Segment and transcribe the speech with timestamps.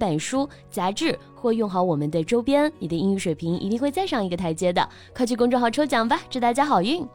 [0.00, 4.88] 本书、杂志或用好我们的周边，你的英语水平一定会再上一个台阶的。
[5.14, 7.06] 快去公众号抽奖吧，祝大家好运！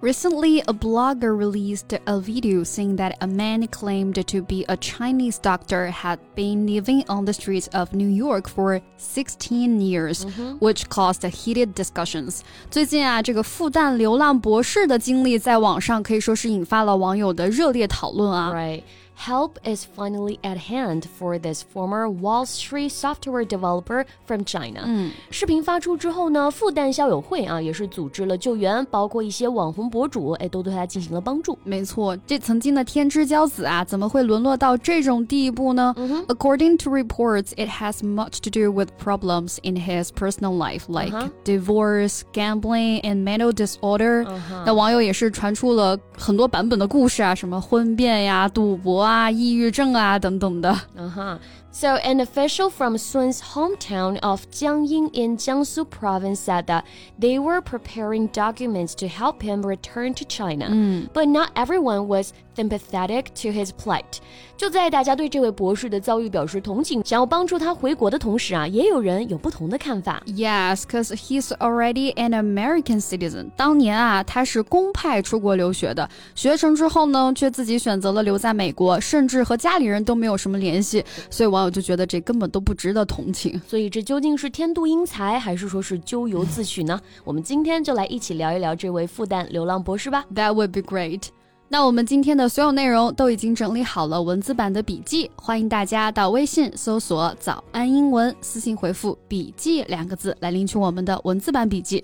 [0.00, 5.38] Recently, a blogger released a video saying that a man claimed to be a Chinese
[5.42, 10.24] doctor had been living on the streets of New York for 16 years,
[10.60, 12.42] which caused heated discussions.
[12.70, 18.52] 最近啊，这个复旦流浪博士的经历在网上可以说是引发了网友的热烈讨论啊。
[18.54, 18.82] Right.
[19.20, 24.82] Help is finally at hand for this former Wall Street software developer from China。
[24.86, 31.58] 嗯，视频发出之后呢，复旦校友会啊也是组织了救援，包括一些网红博主，哎，都对他进行了帮助。
[31.64, 36.24] 没错，这曾经的天之骄子啊，怎么会沦落到这种地步呢、嗯、？
[36.28, 41.30] According to reports, it has much to do with problems in his personal life, like、uh huh.
[41.44, 44.62] divorce, gambling, and mental disorder、uh。Huh.
[44.64, 49.01] 那网友也是传出了很多版本的故事啊，什么婚变呀、赌博。
[49.03, 50.75] 啊，抑郁症啊，等等的。
[50.95, 51.39] 嗯哼。
[51.72, 56.84] So, an official from Sun's hometown of Jiangying in Jiangsu province said that
[57.20, 60.70] they were preparing documents to help him return to China.
[60.70, 61.10] Mm.
[61.12, 64.18] But not everyone was sympathetic to his plight.
[64.56, 70.20] 就在大家对这位博士的遭遇表示同情，想要帮助他回国的同时啊，也有人有不同的看法。
[70.26, 73.50] Yes, because he's already an American citizen.
[73.56, 81.61] 当年啊，他是公派出国留学的，学成之后呢，却自己选择了留在美国，甚至和家里人都没有什么联系，所以网。
[81.63, 86.99] 我就觉得这根本都不值得同情，所以这究竟是天妒英才，还是说是咎由自取呢？
[87.23, 90.25] 我们今天就来一起聊一聊这位复旦流浪博士吧。
[90.35, 91.23] That would be great。
[91.69, 102.03] 那我们今天的所有内容都已经整理好了文字版的笔记，欢迎大家到微信搜索“早安英文”，私信回复“笔记”两个字来领取我们的文字版笔记。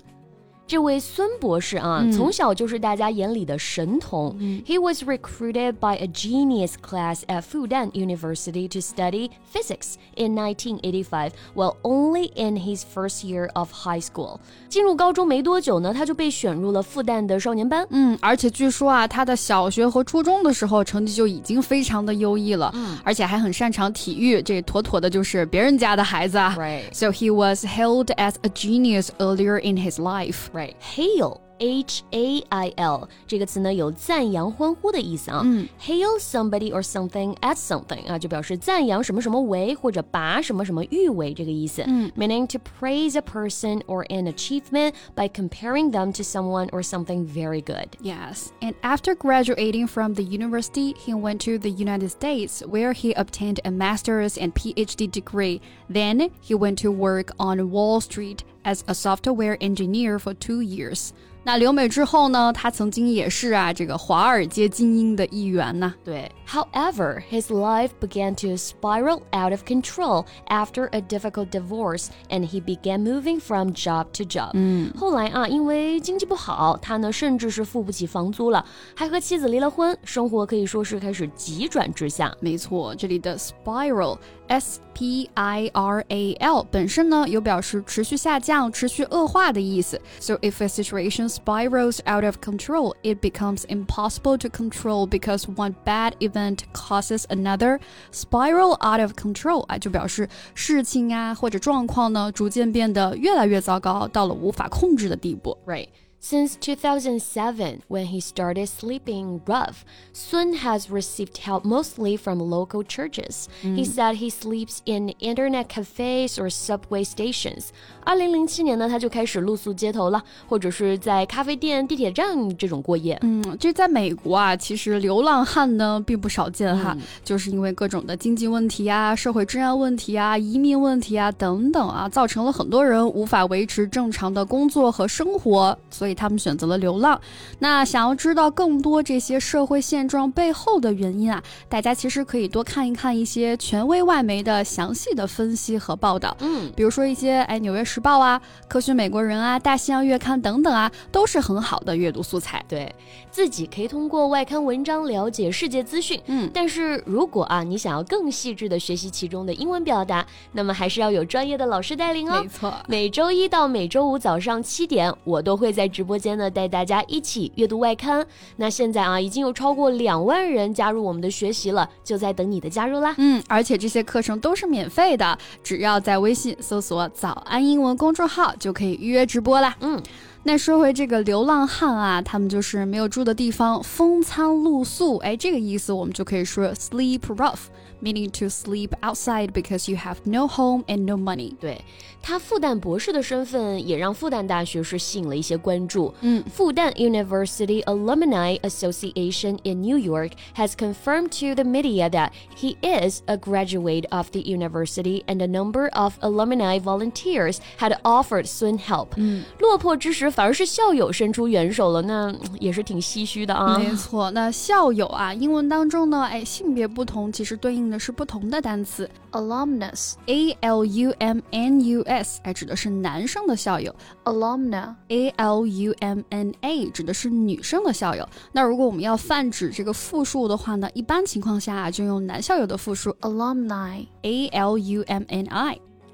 [0.69, 4.35] 这位孙博士啊，嗯、从小就是大家眼里的神童。
[4.39, 11.75] 嗯、He was recruited by a genius class at Fudan University to study physics in 1985, while
[11.83, 14.39] only in his first year of high school.
[14.67, 17.85] 进入高中没多久呢，他就被选入了复旦的少年班。
[17.91, 26.55] 嗯，而且据说啊，他的小学和初中的时候成绩就已经非常的优异了，嗯、而且还很擅长体育，这妥妥的就是别人家的孩子啊。
[26.57, 26.91] Right.
[26.91, 30.47] So he was hailed as a genius earlier in his life.
[30.55, 30.58] Right.
[30.80, 31.40] Hail.
[31.59, 35.41] H A I L 这个词呢有赞扬、欢呼的意思啊。
[35.45, 41.81] 嗯，hail somebody or something as something 啊，就表示赞扬什么什么为或者拔什么什么誉为这个意思。
[41.87, 47.61] 嗯，meaning to praise a person or an achievement by comparing them to someone or something very
[47.61, 47.87] good.
[48.01, 53.13] Yes, and after graduating from the university, he went to the United States where he
[53.13, 55.61] obtained a master's and PhD degree.
[55.89, 61.13] Then he went to work on Wall Street as a software engineer for two years.
[61.42, 65.94] 那留美之后呢，他曾经也是啊这个华尔街精英的一员呐。
[66.04, 73.02] 对，However, his life began to spiral out of control after a difficult divorce, and he began
[73.02, 74.50] moving from job to job.
[74.52, 78.64] 嗯，后来啊，因为经济不好，他呢甚至是付不起房租了，
[78.94, 82.32] 还和妻子离了婚，生活可以说是开始急转直下。
[82.40, 84.18] 没错，这里的 spiral。
[84.48, 90.00] S P I R A L 本身呢有表示持续下降、持续恶化的意思。
[90.18, 96.13] So if a situation spirals out of control, it becomes impossible to control because one bad
[96.19, 97.79] event causes another.
[98.11, 105.57] Spiral out of control 啊，就表示事情啊或者状况呢逐渐变得越来越糟糕，到了无法控制的地步。
[105.65, 105.87] Right.
[106.22, 113.48] Since 2007, when he started sleeping rough, Sun has received help mostly from local churches.
[113.62, 117.68] He said he sleeps in internet cafes or subway stations.
[118.04, 123.18] 二零零七年呢，他就开始露宿街头了，或者是在咖啡店、地铁站这种过夜。
[123.22, 136.09] 嗯，这在美国啊，其实流浪汉呢并不少见哈，嗯就是因为各种的经济问题啊、社会治安问题啊、移民问题啊等等啊，造成了很多人无法维持正常的工作和生活，所以。
[136.10, 137.20] 以他们选择了流浪。
[137.60, 146.36] 那想要知道更多这些社会现状背后的原因啊，大家其实可以多看一看一些权威外媒的详细的分析和报道。
[146.40, 152.64] 嗯，比如说一些哎《纽约时报》啊、科学美国人啊、大西洋月刊等等啊，都是很好的阅读素材。
[152.68, 152.92] 对
[153.30, 156.20] 自己可以通过外刊文章了解世界资讯。
[156.26, 162.42] 嗯，但是如果啊，你想要更细致的学习其中的英文表达，那么还是要有专业的老师带领哦。
[162.42, 162.72] 没错。
[162.86, 168.26] 每周一到每周五早上七点，我都会在直播间呢带大家一起阅读外刊。
[168.56, 173.14] 那现在啊，已经有超过两万人加入我们的学习了，就在等你的加入啦。
[173.18, 179.76] 嗯，而且这些课程都是免费的，只要在微信搜索“早安英文”公众号就可以预约直播啦。
[179.80, 180.00] 嗯。
[180.42, 185.18] 那说回这个流浪汉啊，他们就是没有住的地方，风餐露宿。
[185.18, 187.64] 哎，这个意思我们就可以说 sleep rough。
[188.01, 191.53] meaning to sleep outside because you have no home and no money。
[191.59, 191.81] 对
[192.21, 196.13] 他复旦博士的身份也让复旦大学是吸引了一些关注。
[196.21, 203.37] 嗯，复旦 University Alumni Association in New York has confirmed to the media that he is a
[203.37, 209.09] graduate of the university and a number of alumni volunteers had offered Sun help。
[209.17, 213.77] 嗯，落魄之时反而是校友伸出援手了，那也是挺唏嘘的啊。
[213.77, 223.94] 没错，那校友啊，英文当中呢，哎，性别不同，其实对应 的是不同的单词，alumnus，a l u m n u s，哎，指的是男生的校友。
[224.24, 228.28] ；alumna，a l u m n a，指的是女生的校友。
[228.52, 235.46] 那如果我们要泛指这个复数的话呢，一般情况下就用男校友的复数，alumni，a l u m n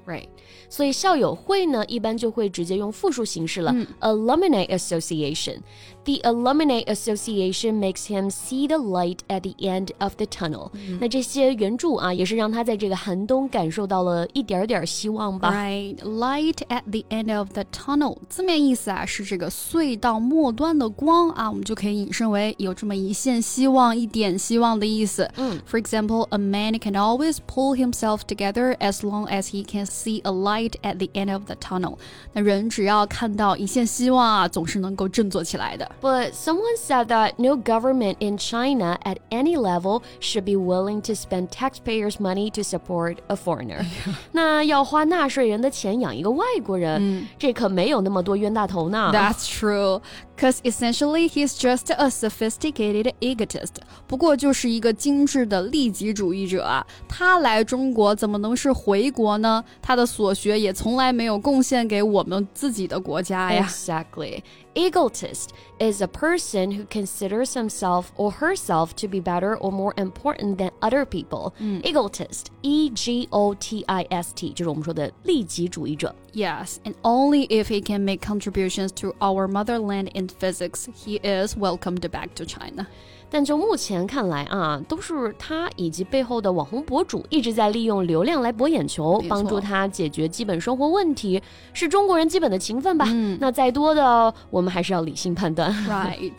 [0.06, 0.28] i，right。
[0.68, 3.72] 所以校友会呢，一般就会直接用复数形式了。
[3.74, 5.58] 嗯、Alumni Association.
[6.04, 10.70] The Alumni Association makes him see the light at the end of the tunnel.
[10.72, 15.52] 嗯、那这些援助啊，也是让他在这个寒冬感受到了一点点希望吧。
[15.52, 18.16] Right, light at the end of the tunnel.
[18.28, 25.30] 字面意思啊是这个隧道末端的光啊，我们就可以引申为有这么一线希望、一点希望的意思。
[25.36, 30.30] 嗯，For example, a man can always pull himself together as long as he can see a
[30.30, 31.96] light at the end of the tunnel。
[32.32, 35.90] 那人只要看到一线希望啊，总是能够振作起来的。
[36.00, 41.48] But someone said that no government in China at any level should be willing to spend
[41.48, 43.84] taxpayers' money to support a foreigner。
[44.32, 49.10] 那要花纳税人的钱养一个外国人，嗯、这可没有那么多冤大头呢。
[49.12, 50.00] That's true.
[50.39, 53.71] Cause essentially he's just a sophisticated egotist.
[54.05, 56.85] 不过就是一个精致的利己主义者啊。
[57.07, 59.63] 他来中国怎么能是回国呢？
[59.81, 63.67] 他的所学也从来没有贡献给我们自己的国家呀。
[63.67, 64.43] Exactly.
[64.76, 70.56] Egotist is a person who considers himself or herself to be better or more important
[70.56, 71.52] than other people.
[71.84, 76.14] Egotist, E G O T I S T，就是我们说的利己主义者。
[76.32, 81.54] Yes, and only if he can make contributions to our motherland in physics, he is
[81.54, 82.86] welcomed back to China.
[83.29, 91.41] 但就目前看来啊，都是他以及背后的网红博主一直在利用流量来博眼球，帮助他解决基本生活问题，
[91.73, 93.05] 是中国人基本的情分吧。
[93.09, 95.71] 嗯那再多的，我们还是要理性判断。
[95.87, 96.33] Right.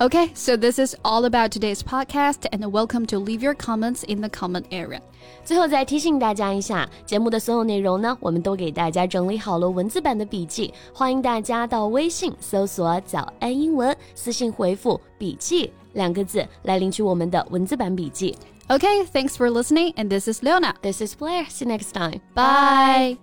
[0.00, 4.20] Okay, so this is all about today's podcast, and welcome to leave your comments in
[4.20, 5.00] the comment area.
[5.44, 18.35] 最后再提醒大家一下，节目的所有内容呢，我们都给大家整理好了文字版的笔记，欢迎大家到微信搜索“早安英文”，私信回复“笔记”两个字来领取我们的文字版笔记。
[18.69, 20.73] Okay, thanks for listening, and this is Leona.
[20.81, 21.45] This is Blair.
[21.49, 22.21] See you next time.
[22.33, 23.17] Bye.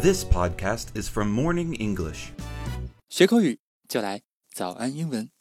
[0.00, 2.30] This podcast is from Morning English.
[3.08, 3.58] 学口语
[3.88, 4.22] 就来
[4.54, 5.38] 早安英文。